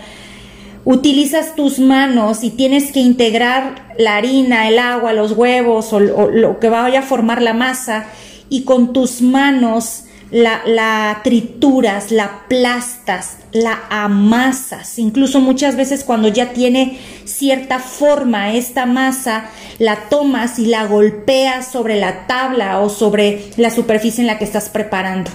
utilizas 0.84 1.54
tus 1.54 1.78
manos 1.78 2.44
y 2.44 2.50
tienes 2.50 2.92
que 2.92 3.00
integrar 3.00 3.94
la 3.96 4.16
harina, 4.16 4.68
el 4.68 4.78
agua, 4.78 5.14
los 5.14 5.32
huevos 5.32 5.90
o, 5.94 6.00
lo 6.00 6.60
que 6.60 6.68
vaya 6.68 6.98
a 6.98 7.02
formar 7.02 7.40
la 7.40 7.54
masa 7.54 8.08
y 8.50 8.64
con 8.64 8.92
tus 8.92 9.22
manos 9.22 10.04
la, 10.30 10.62
la, 10.66 11.20
trituras, 11.25 12.11
la 12.11 12.25
aplastas, 12.25 13.38
la 13.52 13.85
amasas. 13.90 14.99
Incluso 14.99 15.40
muchas 15.40 15.76
veces 15.76 16.04
cuando 16.04 16.28
ya 16.28 16.52
tiene 16.52 16.99
cierta 17.25 17.78
forma 17.78 18.52
esta 18.52 18.87
masa, 18.87 19.50
la 19.78 20.08
tomas 20.08 20.58
y 20.58 20.66
la 20.66 20.87
golpeas 20.87 21.70
sobre 21.70 21.97
la 21.97 22.26
tabla 22.26 22.80
o 22.80 22.90
sobre 22.90 23.50
la 23.56 23.70
superficie 23.70 24.20
en 24.20 24.26
la 24.26 24.38
que 24.38 24.44
estás 24.44 24.68
preparando. 24.68 25.30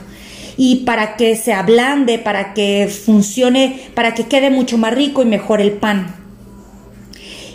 Y 0.56 0.84
para 0.86 1.16
que 1.16 1.36
se 1.36 1.54
ablande, 1.54 2.20
para 2.20 2.54
que 2.54 2.88
funcione, 2.88 3.90
para 3.96 4.14
que 4.14 4.28
quede 4.28 4.52
mucho 4.52 4.78
más 4.78 4.94
rico 4.94 5.24
y 5.24 5.26
mejor 5.26 5.62
el 5.62 5.72
pan. 5.72 6.16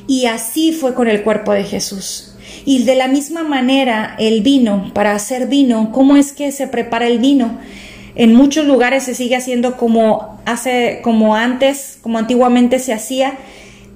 Y 0.09 0.27
así 0.27 0.73
fue 0.73 0.95
con 0.95 1.07
el 1.07 1.23
cuerpo 1.23 1.53
de 1.53 1.65
Jesús. 1.65 2.33
Y 2.65 2.85
de 2.85 2.95
la 2.95 3.09
misma 3.09 3.43
manera, 3.43 4.17
el 4.19 4.43
vino, 4.43 4.91
para 4.95 5.13
hacer 5.13 5.47
vino, 5.47 5.91
¿cómo 5.93 6.17
es 6.17 6.33
que 6.33 6.53
se 6.53 6.67
prepara 6.67 7.07
el 7.07 7.19
vino? 7.19 7.59
En 8.15 8.35
muchos 8.35 8.67
lugares 8.67 9.05
se 9.05 9.15
sigue 9.15 9.37
haciendo 9.37 9.77
como 9.77 10.41
hace, 10.45 11.01
como 11.03 11.37
antes, 11.37 11.99
como 12.03 12.19
antiguamente 12.19 12.79
se 12.79 12.93
hacía, 12.93 13.35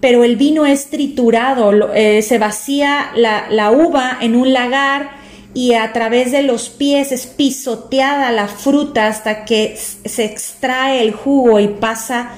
pero 0.00 0.24
el 0.24 0.36
vino 0.36 0.66
es 0.66 0.90
triturado, 0.90 1.92
eh, 1.94 2.22
se 2.22 2.38
vacía 2.38 3.10
la, 3.16 3.46
la 3.50 3.70
uva 3.70 4.18
en 4.20 4.36
un 4.36 4.52
lagar 4.52 5.10
y 5.54 5.74
a 5.74 5.92
través 5.92 6.32
de 6.32 6.42
los 6.42 6.70
pies 6.70 7.12
es 7.12 7.26
pisoteada 7.26 8.32
la 8.32 8.48
fruta 8.48 9.06
hasta 9.06 9.44
que 9.44 9.76
se 9.76 10.24
extrae 10.24 11.02
el 11.02 11.12
jugo 11.12 11.60
y 11.60 11.68
pasa 11.68 12.30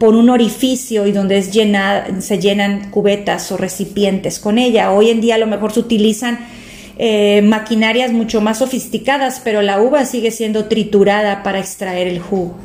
por 0.00 0.14
un 0.14 0.30
orificio 0.30 1.06
y 1.06 1.12
donde 1.12 1.42
se 1.42 2.38
llenan 2.38 2.90
cubetas 2.90 3.52
o 3.52 3.58
recipientes 3.58 4.38
con 4.38 4.56
ella. 4.56 4.92
Hoy 4.92 5.10
en 5.10 5.20
día 5.20 5.34
a 5.34 5.38
lo 5.38 5.46
mejor 5.46 5.72
se 5.72 5.80
utilizan 5.80 6.38
eh, 6.96 7.42
maquinarias 7.42 8.10
mucho 8.10 8.40
más 8.40 8.60
sofisticadas, 8.60 9.42
pero 9.44 9.60
la 9.60 9.78
uva 9.78 10.06
sigue 10.06 10.30
siendo 10.30 10.64
triturada 10.64 11.42
para 11.42 11.58
extraer 11.58 12.08
el 12.08 12.18
jugo. 12.18 12.56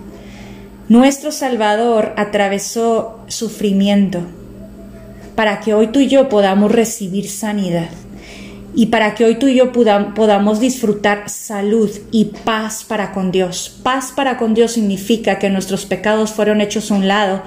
Nuestro 0.88 1.34
Salvador 1.34 2.14
atravesó 2.16 3.20
sufrimiento 3.28 4.22
para 5.36 5.60
que 5.60 5.74
hoy 5.74 5.88
tú 5.88 6.00
y 6.00 6.08
yo 6.08 6.30
podamos 6.30 6.72
recibir 6.72 7.28
sanidad 7.28 7.90
y 8.76 8.88
para 8.88 9.16
que 9.16 9.24
hoy 9.24 9.36
tú 9.36 9.48
y 9.48 9.56
yo 9.56 9.72
podamos 9.72 10.60
disfrutar 10.60 11.30
salud 11.30 11.90
y 12.12 12.26
paz 12.26 12.84
para 12.84 13.14
con 13.14 13.32
Dios. 13.32 13.80
Paz 13.82 14.12
para 14.14 14.38
con 14.38 14.54
Dios 14.54 14.74
significa 14.74 15.40
que 15.40 15.50
nuestros 15.50 15.86
pecados 15.86 16.34
fueron 16.34 16.60
hechos 16.60 16.92
a 16.92 16.96
un 16.96 17.08
lado, 17.08 17.42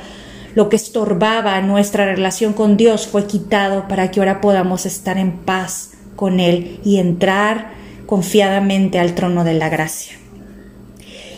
lo 0.55 0.71
que 0.71 0.77
estorbaba 0.77 1.61
nuestra 1.61 2.07
relación 2.07 2.55
con 2.55 2.77
Dios 2.77 3.07
fue 3.07 3.27
quitado 3.27 3.87
para 3.87 4.11
que 4.11 4.21
ahora 4.21 4.41
podamos 4.41 4.87
estar 4.87 5.19
en 5.19 5.33
paz 5.33 5.91
con 6.17 6.41
Él 6.41 6.81
y 6.85 6.97
entrar 6.97 7.73
confiadamente 8.07 8.99
al 8.99 9.15
trono 9.15 9.45
de 9.45 9.55
la 9.55 9.69
gracia. 9.69 10.17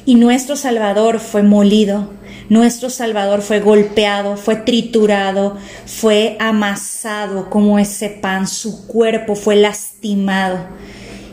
Y 0.07 0.15
nuestro 0.15 0.57
Salvador 0.57 1.19
fue 1.19 1.43
molido, 1.43 2.11
nuestro 2.51 2.91
Salvador 2.91 3.43
fue 3.43 3.61
golpeado, 3.61 4.37
fue 4.37 4.57
triturado, 4.57 5.57
fue 5.87 6.37
amasado 6.41 7.49
como 7.49 7.79
ese 7.79 8.11
pan, 8.11 8.49
su 8.49 8.89
cuerpo 8.89 9.37
fue 9.37 9.55
lastimado. 9.55 10.59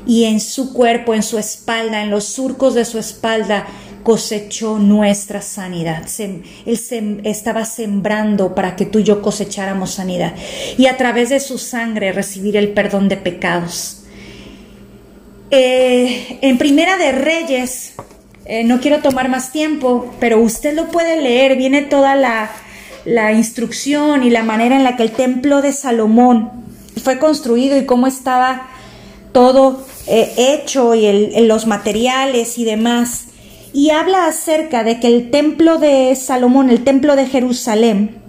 Y 0.05 0.25
en 0.25 0.39
su 0.39 0.74
cuerpo, 0.74 1.15
en 1.15 1.24
su 1.24 1.39
espalda, 1.39 2.03
en 2.03 2.12
los 2.12 2.24
surcos 2.24 2.75
de 2.75 2.86
su 2.86 3.00
espalda, 3.00 3.65
cosechó 4.03 4.77
nuestra 4.77 5.41
sanidad. 5.41 6.03
él 6.65 6.77
se, 6.77 7.17
estaba 7.24 7.65
sembrando 7.65 8.53
para 8.53 8.75
que 8.75 8.86
tú 8.86 9.00
y 9.00 9.03
yo 9.03 9.21
cosecháramos 9.21 9.91
sanidad. 9.91 10.36
Y 10.77 10.86
a 10.86 10.97
través 10.97 11.29
de 11.29 11.39
su 11.39 11.57
sangre 11.57 12.12
recibir 12.12 12.55
el 12.55 12.69
perdón 12.69 13.09
de 13.09 13.17
pecados. 13.17 14.03
Eh, 15.50 16.38
en 16.41 16.57
Primera 16.57 16.95
de 16.97 17.12
Reyes, 17.12 17.95
eh, 18.49 18.63
no 18.63 18.79
quiero 18.79 18.99
tomar 19.01 19.27
más 19.27 19.51
tiempo, 19.51 20.13
pero 20.21 20.39
usted 20.39 20.73
lo 20.73 20.87
puede 20.87 21.21
leer, 21.21 21.57
viene 21.57 21.81
toda 21.81 22.15
la, 22.15 22.49
instrucción 23.33 24.23
y 24.23 24.29
la 24.29 24.43
manera 24.43 24.77
en 24.77 24.85
la 24.85 24.95
que 24.95 25.03
el 25.03 25.11
templo 25.11 25.61
de 25.61 25.73
Salomón 25.73 26.51
fue 27.03 27.19
construido 27.19 27.77
y 27.77 27.85
cómo 27.85 28.07
estaba 28.07 28.69
todo 29.33 29.85
eh, 30.07 30.33
hecho 30.37 30.95
y 30.95 31.45
los 31.45 31.67
materiales 31.67 32.57
y 32.57 32.63
demás. 32.63 33.25
Y 33.73 33.89
habla 33.89 34.27
acerca 34.27 34.85
de 34.85 35.01
que 35.01 35.07
el 35.07 35.29
templo 35.29 35.77
de 35.77 36.15
Salomón, 36.15 36.69
el 36.69 36.85
templo 36.85 37.17
de 37.17 37.27
Jerusalén, 37.27 38.21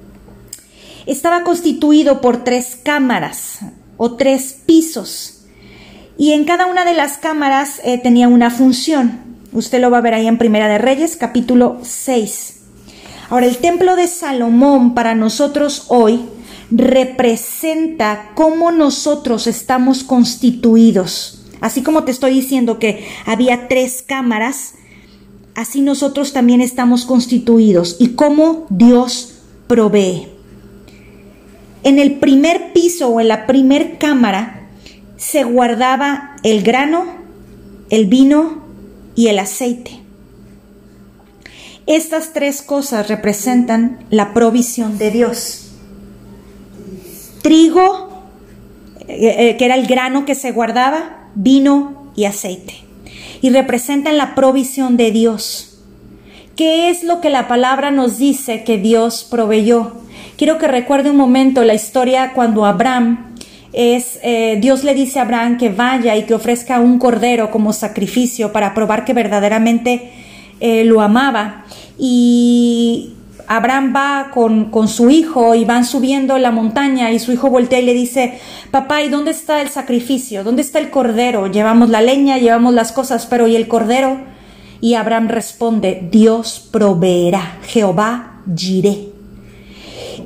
estaba 1.07 1.45
constituido 1.45 2.21
por 2.21 2.43
tres 2.43 2.77
cámaras 2.83 3.61
o 3.97 4.17
tres 4.17 4.57
pisos. 4.67 5.45
Y 6.19 6.33
en 6.33 6.45
cada 6.45 6.67
una 6.67 6.85
de 6.85 6.95
las 6.95 7.19
cámaras 7.19 7.81
eh, 7.85 7.99
tenía 7.99 8.27
una 8.27 8.51
función. 8.51 9.28
Usted 9.53 9.81
lo 9.81 9.91
va 9.91 9.99
a 9.99 10.03
ver 10.03 10.13
ahí 10.13 10.27
en 10.27 10.37
Primera 10.37 10.69
de 10.69 10.77
Reyes, 10.77 11.17
capítulo 11.17 11.79
6. 11.83 12.57
Ahora, 13.31 13.47
el 13.47 13.57
templo 13.57 13.97
de 13.97 14.07
Salomón 14.07 14.95
para 14.95 15.15
nosotros 15.15 15.87
hoy 15.89 16.21
representa 16.71 18.33
cómo 18.35 18.71
nosotros 18.73 19.47
estamos 19.47 20.05
constituidos. 20.05 21.47
Así 21.63 21.83
como 21.83 22.05
te 22.05 22.11
estoy 22.11 22.35
diciendo 22.35 22.79
que 22.79 23.07
había 23.25 23.69
tres 23.69 24.05
cámaras, 24.07 24.75
así 25.55 25.81
nosotros 25.81 26.35
también 26.35 26.61
estamos 26.61 27.07
constituidos 27.07 27.97
y 27.99 28.09
cómo 28.09 28.67
Dios 28.69 29.39
provee. 29.67 30.29
En 31.85 31.99
el 31.99 32.19
primer 32.19 32.75
piso 32.75 33.09
o 33.09 33.21
en 33.21 33.29
la 33.29 33.47
primer 33.47 33.97
cámara 33.97 34.69
se 35.17 35.45
guardaba 35.45 36.37
el 36.43 36.63
grano, 36.63 37.07
el 37.89 38.07
vino 38.07 38.68
y 39.19 39.27
el 39.27 39.41
aceite. 39.41 39.99
Estas 41.89 42.33
tres 42.33 42.63
cosas 42.63 43.09
representan 43.09 43.99
la 44.11 44.33
provisión 44.33 44.97
de 44.97 45.11
Dios. 45.11 45.73
Trigo, 47.43 48.29
eh, 49.09 49.35
eh, 49.49 49.57
que 49.57 49.65
era 49.65 49.75
el 49.75 49.89
grano 49.89 50.25
que 50.25 50.37
se 50.37 50.53
guardaba, 50.53 51.31
vino 51.35 52.13
y 52.15 52.27
aceite. 52.27 52.77
Y 53.43 53.51
representan 53.51 54.19
la 54.19 54.37
provisión 54.37 54.97
de 54.97 55.11
Dios. 55.11 55.81
¿Qué 56.55 56.89
es 56.89 57.03
lo 57.03 57.21
que 57.21 57.29
la 57.29 57.49
palabra 57.49 57.91
nos 57.91 58.19
dice 58.19 58.63
que 58.63 58.79
Dios 58.79 59.27
proveyó? 59.29 59.95
Quiero 60.37 60.59
que 60.59 60.69
recuerde 60.69 61.11
un 61.11 61.17
momento 61.17 61.65
la 61.65 61.75
historia 61.75 62.35
cuando 62.35 62.65
Abraham 62.65 63.28
es 63.73 64.19
eh, 64.23 64.59
Dios 64.61 64.85
le 64.85 64.95
dice 64.95 65.19
a 65.19 65.23
Abraham 65.23 65.59
que 65.59 65.69
vaya 65.69 66.17
y 66.17 66.25
que 66.25 66.35
ofrezca 66.35 66.81
un 66.81 66.99
cordero 66.99 67.51
como 67.51 67.73
sacrificio 67.73 68.53
para 68.53 68.75
probar 68.75 69.05
que 69.05 69.13
verdaderamente 69.13 70.11
eh, 70.61 70.85
lo 70.85 71.01
amaba. 71.01 71.65
Y 71.99 73.15
Abraham 73.47 73.93
va 73.95 74.31
con, 74.33 74.67
con, 74.67 74.89
su 74.89 75.11
hijo 75.11 75.55
y 75.55 75.65
van 75.65 75.85
subiendo 75.85 76.39
la 76.39 76.51
montaña 76.51 77.11
y 77.11 77.19
su 77.19 77.33
hijo 77.33 77.51
voltea 77.51 77.81
y 77.81 77.85
le 77.85 77.95
dice, 77.95 78.39
papá, 78.71 79.03
¿y 79.03 79.09
dónde 79.09 79.31
está 79.31 79.63
el 79.63 79.69
sacrificio? 79.69 80.45
¿Dónde 80.45 80.63
está 80.63 80.79
el 80.79 80.91
cordero? 80.91 81.47
Llevamos 81.47 81.89
la 81.89 82.03
leña, 82.03 82.39
llevamos 82.39 82.75
las 82.75 82.93
cosas, 82.93 83.27
pero 83.27 83.49
¿y 83.49 83.57
el 83.57 83.69
cordero? 83.69 84.19
Y 84.81 84.95
Abraham 84.95 85.29
responde, 85.29 86.09
Dios 86.11 86.69
proveerá, 86.71 87.59
Jehová 87.67 88.43
giré. 88.57 89.08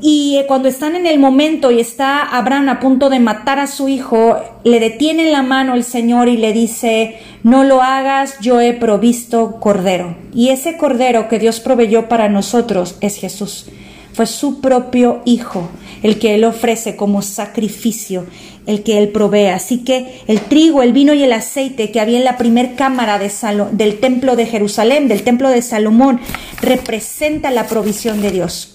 Y 0.05 0.37
eh, 0.37 0.47
cuando 0.49 0.69
están 0.69 0.97
en 0.97 1.07
el 1.07 1.21
momento 1.21 1.71
y 1.71 1.79
está 1.79 2.23
Abraham 2.23 2.69
a 2.69 2.81
punto 2.81 3.09
de 3.09 3.21
matar 3.21 3.61
a 3.61 3.69
su 3.69 3.89
hijo, 3.89 4.37
le 4.65 4.81
detiene 4.81 5.31
la 5.31 5.43
mano 5.43 5.75
el 5.75 5.85
Señor 5.85 6.29
y 6.29 6.37
le 6.37 6.53
dice, 6.53 7.19
no 7.45 7.63
lo 7.63 7.83
hagas, 7.83 8.35
yo 8.41 8.61
he 8.61 8.73
provisto 8.73 9.61
cordero. 9.61 10.17
Y 10.35 10.49
ese 10.49 10.77
cordero 10.77 11.29
que 11.29 11.39
Dios 11.39 11.61
proveyó 11.61 12.09
para 12.09 12.29
nosotros 12.29 12.97
es 13.01 13.17
Jesús. 13.17 13.67
Fue 14.13 14.27
su 14.27 14.61
propio 14.61 15.23
hijo 15.25 15.69
el 16.03 16.19
que 16.19 16.35
él 16.35 16.43
ofrece 16.43 16.97
como 16.97 17.23
sacrificio, 17.23 18.27
el 18.67 18.83
que 18.83 18.99
él 18.99 19.11
provee. 19.11 19.51
Así 19.51 19.85
que 19.85 20.21
el 20.27 20.41
trigo, 20.41 20.83
el 20.83 20.93
vino 20.93 21.15
y 21.15 21.23
el 21.23 21.33
aceite 21.33 21.93
que 21.93 22.01
había 22.01 22.19
en 22.19 22.25
la 22.25 22.37
primer 22.37 22.75
cámara 22.75 23.21
de 23.21 23.31
del 23.71 24.01
templo 24.01 24.35
de 24.35 24.47
Jerusalén, 24.47 25.07
del 25.07 25.23
templo 25.23 25.49
de 25.49 25.63
Salomón, 25.63 26.19
representa 26.61 27.53
la 27.53 27.69
provisión 27.69 28.21
de 28.21 28.33
Dios. 28.33 28.72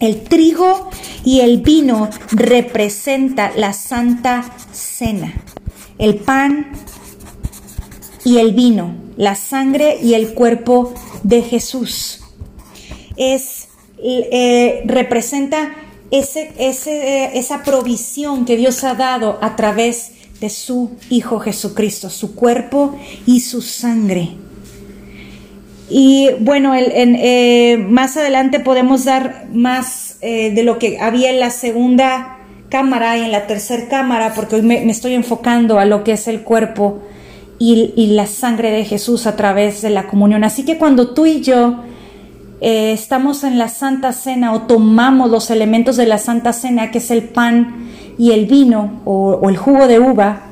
El 0.00 0.22
trigo 0.22 0.90
y 1.24 1.40
el 1.40 1.60
vino 1.60 2.08
representa 2.30 3.52
la 3.56 3.72
santa 3.72 4.44
cena. 4.72 5.42
El 5.98 6.16
pan 6.16 6.72
y 8.24 8.38
el 8.38 8.52
vino, 8.52 8.94
la 9.16 9.34
sangre 9.34 9.98
y 10.00 10.14
el 10.14 10.34
cuerpo 10.34 10.94
de 11.24 11.42
Jesús. 11.42 12.20
Es, 13.16 13.68
eh, 14.02 14.82
representa 14.86 15.74
ese, 16.12 16.52
ese, 16.58 17.36
esa 17.36 17.64
provisión 17.64 18.44
que 18.44 18.56
Dios 18.56 18.84
ha 18.84 18.94
dado 18.94 19.38
a 19.42 19.56
través 19.56 20.12
de 20.40 20.50
su 20.50 20.92
Hijo 21.10 21.40
Jesucristo, 21.40 22.08
su 22.08 22.36
cuerpo 22.36 22.96
y 23.26 23.40
su 23.40 23.62
sangre. 23.62 24.30
Y 25.90 26.30
bueno, 26.40 26.74
eh, 26.74 27.78
más 27.88 28.16
adelante 28.16 28.60
podemos 28.60 29.04
dar 29.04 29.46
más 29.52 30.18
eh, 30.20 30.50
de 30.50 30.62
lo 30.62 30.78
que 30.78 30.98
había 30.98 31.30
en 31.30 31.40
la 31.40 31.50
segunda 31.50 32.38
cámara 32.68 33.16
y 33.16 33.22
en 33.22 33.32
la 33.32 33.46
tercera 33.46 33.88
cámara, 33.88 34.34
porque 34.34 34.56
hoy 34.56 34.62
me, 34.62 34.90
estoy 34.90 35.14
enfocando 35.14 35.78
a 35.78 35.86
lo 35.86 36.04
que 36.04 36.12
es 36.12 36.28
el 36.28 36.42
cuerpo 36.42 37.00
y, 37.58 38.08
la 38.08 38.26
sangre 38.26 38.70
de 38.70 38.84
Jesús 38.84 39.26
a 39.26 39.34
través 39.36 39.80
de 39.80 39.90
la 39.90 40.06
comunión. 40.06 40.44
Así 40.44 40.64
que 40.64 40.76
cuando 40.76 41.14
tú 41.14 41.24
y 41.24 41.40
yo 41.40 41.82
eh, 42.60 42.92
estamos 42.92 43.42
en 43.42 43.58
la 43.58 43.68
Santa 43.68 44.12
Cena 44.12 44.52
o 44.52 44.62
tomamos 44.62 45.30
los 45.30 45.50
elementos 45.50 45.96
de 45.96 46.06
la 46.06 46.18
Santa 46.18 46.52
Cena, 46.52 46.90
que 46.90 46.98
es 46.98 47.10
el 47.10 47.24
pan 47.24 47.88
y 48.18 48.32
el 48.32 48.46
vino 48.46 49.00
o 49.06 49.48
el 49.48 49.56
jugo 49.56 49.88
de 49.88 50.00
uva, 50.00 50.47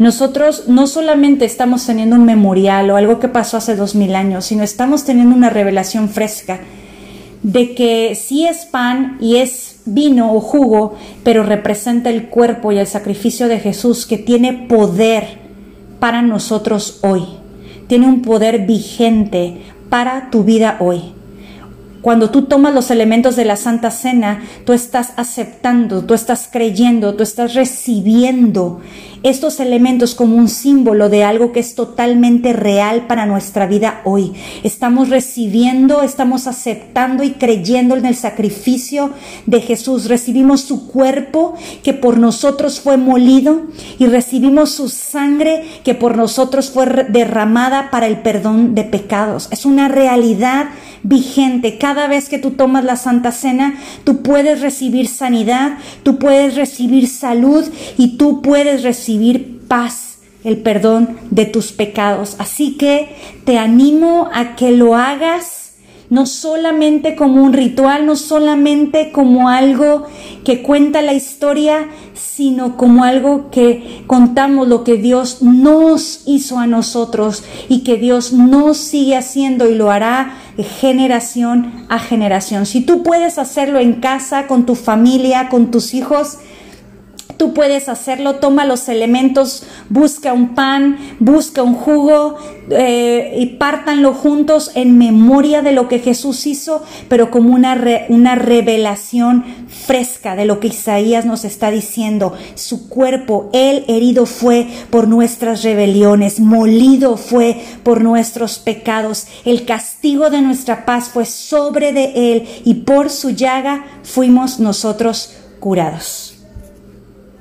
nosotros 0.00 0.64
no 0.66 0.86
solamente 0.86 1.44
estamos 1.44 1.84
teniendo 1.84 2.16
un 2.16 2.24
memorial 2.24 2.88
o 2.90 2.96
algo 2.96 3.20
que 3.20 3.28
pasó 3.28 3.58
hace 3.58 3.76
dos 3.76 3.94
mil 3.94 4.14
años, 4.14 4.46
sino 4.46 4.62
estamos 4.62 5.04
teniendo 5.04 5.36
una 5.36 5.50
revelación 5.50 6.08
fresca 6.08 6.60
de 7.42 7.74
que 7.74 8.14
sí 8.14 8.46
es 8.46 8.64
pan 8.64 9.18
y 9.20 9.36
es 9.36 9.82
vino 9.84 10.32
o 10.32 10.40
jugo, 10.40 10.96
pero 11.22 11.42
representa 11.42 12.08
el 12.08 12.28
cuerpo 12.28 12.72
y 12.72 12.78
el 12.78 12.86
sacrificio 12.86 13.46
de 13.46 13.60
Jesús 13.60 14.06
que 14.06 14.16
tiene 14.16 14.54
poder 14.54 15.38
para 15.98 16.22
nosotros 16.22 17.00
hoy. 17.02 17.24
Tiene 17.86 18.06
un 18.06 18.22
poder 18.22 18.64
vigente 18.66 19.60
para 19.90 20.30
tu 20.30 20.44
vida 20.44 20.78
hoy. 20.80 21.12
Cuando 22.02 22.30
tú 22.30 22.42
tomas 22.42 22.74
los 22.74 22.90
elementos 22.90 23.36
de 23.36 23.44
la 23.44 23.56
Santa 23.56 23.90
Cena, 23.90 24.42
tú 24.64 24.72
estás 24.72 25.12
aceptando, 25.16 26.02
tú 26.04 26.14
estás 26.14 26.48
creyendo, 26.50 27.14
tú 27.14 27.22
estás 27.22 27.54
recibiendo 27.54 28.80
estos 29.22 29.60
elementos 29.60 30.14
como 30.14 30.36
un 30.36 30.48
símbolo 30.48 31.10
de 31.10 31.24
algo 31.24 31.52
que 31.52 31.60
es 31.60 31.74
totalmente 31.74 32.54
real 32.54 33.06
para 33.06 33.26
nuestra 33.26 33.66
vida 33.66 34.00
hoy. 34.04 34.32
Estamos 34.62 35.10
recibiendo, 35.10 36.02
estamos 36.02 36.46
aceptando 36.46 37.22
y 37.22 37.32
creyendo 37.32 37.96
en 37.96 38.06
el 38.06 38.14
sacrificio 38.14 39.10
de 39.44 39.60
Jesús. 39.60 40.06
Recibimos 40.08 40.62
su 40.62 40.88
cuerpo 40.88 41.54
que 41.82 41.92
por 41.92 42.18
nosotros 42.18 42.80
fue 42.80 42.96
molido 42.96 43.62
y 43.98 44.06
recibimos 44.06 44.70
su 44.70 44.88
sangre 44.88 45.64
que 45.84 45.94
por 45.94 46.16
nosotros 46.16 46.70
fue 46.70 46.86
derramada 47.10 47.90
para 47.90 48.06
el 48.06 48.20
perdón 48.20 48.74
de 48.74 48.84
pecados. 48.84 49.48
Es 49.50 49.66
una 49.66 49.88
realidad 49.88 50.70
vigente. 51.02 51.78
Cada 51.78 52.06
vez 52.06 52.28
que 52.28 52.38
tú 52.38 52.52
tomas 52.52 52.84
la 52.84 52.96
Santa 52.96 53.32
Cena, 53.32 53.74
tú 54.04 54.22
puedes 54.22 54.60
recibir 54.60 55.08
sanidad, 55.08 55.78
tú 56.02 56.18
puedes 56.18 56.56
recibir 56.56 57.08
salud 57.08 57.64
y 57.96 58.16
tú 58.16 58.42
puedes 58.42 58.82
recibir 58.82 59.60
paz, 59.68 60.18
el 60.44 60.58
perdón 60.58 61.18
de 61.30 61.46
tus 61.46 61.72
pecados. 61.72 62.36
Así 62.38 62.76
que 62.76 63.16
te 63.44 63.58
animo 63.58 64.28
a 64.32 64.56
que 64.56 64.70
lo 64.70 64.96
hagas 64.96 65.59
no 66.10 66.26
solamente 66.26 67.14
como 67.14 67.42
un 67.42 67.52
ritual, 67.52 68.04
no 68.04 68.16
solamente 68.16 69.12
como 69.12 69.48
algo 69.48 70.06
que 70.44 70.60
cuenta 70.62 71.02
la 71.02 71.14
historia, 71.14 71.88
sino 72.14 72.76
como 72.76 73.04
algo 73.04 73.50
que 73.50 74.02
contamos 74.08 74.66
lo 74.66 74.82
que 74.82 74.96
Dios 74.96 75.40
nos 75.40 76.22
hizo 76.26 76.58
a 76.58 76.66
nosotros 76.66 77.44
y 77.68 77.84
que 77.84 77.96
Dios 77.96 78.32
nos 78.32 78.76
sigue 78.76 79.16
haciendo 79.16 79.70
y 79.70 79.76
lo 79.76 79.90
hará 79.90 80.34
de 80.56 80.64
generación 80.64 81.86
a 81.88 82.00
generación. 82.00 82.66
Si 82.66 82.80
tú 82.80 83.04
puedes 83.04 83.38
hacerlo 83.38 83.78
en 83.78 84.00
casa, 84.00 84.48
con 84.48 84.66
tu 84.66 84.74
familia, 84.74 85.48
con 85.48 85.70
tus 85.70 85.94
hijos, 85.94 86.38
Tú 87.40 87.54
puedes 87.54 87.88
hacerlo, 87.88 88.34
toma 88.34 88.66
los 88.66 88.86
elementos, 88.90 89.62
busca 89.88 90.34
un 90.34 90.54
pan, 90.54 90.98
busca 91.20 91.62
un 91.62 91.72
jugo 91.72 92.36
eh, 92.68 93.34
y 93.38 93.56
pártanlo 93.56 94.12
juntos 94.12 94.72
en 94.74 94.98
memoria 94.98 95.62
de 95.62 95.72
lo 95.72 95.88
que 95.88 96.00
Jesús 96.00 96.46
hizo, 96.46 96.82
pero 97.08 97.30
como 97.30 97.54
una, 97.54 97.82
una 98.10 98.34
revelación 98.34 99.46
fresca 99.68 100.36
de 100.36 100.44
lo 100.44 100.60
que 100.60 100.66
Isaías 100.66 101.24
nos 101.24 101.46
está 101.46 101.70
diciendo. 101.70 102.34
Su 102.56 102.90
cuerpo, 102.90 103.48
él 103.54 103.86
herido 103.88 104.26
fue 104.26 104.68
por 104.90 105.08
nuestras 105.08 105.62
rebeliones, 105.62 106.40
molido 106.40 107.16
fue 107.16 107.64
por 107.82 108.02
nuestros 108.02 108.58
pecados. 108.58 109.28
El 109.46 109.64
castigo 109.64 110.28
de 110.28 110.42
nuestra 110.42 110.84
paz 110.84 111.08
fue 111.08 111.24
sobre 111.24 111.94
de 111.94 112.34
él 112.34 112.46
y 112.66 112.74
por 112.74 113.08
su 113.08 113.30
llaga 113.30 113.86
fuimos 114.02 114.60
nosotros 114.60 115.36
curados. 115.58 116.29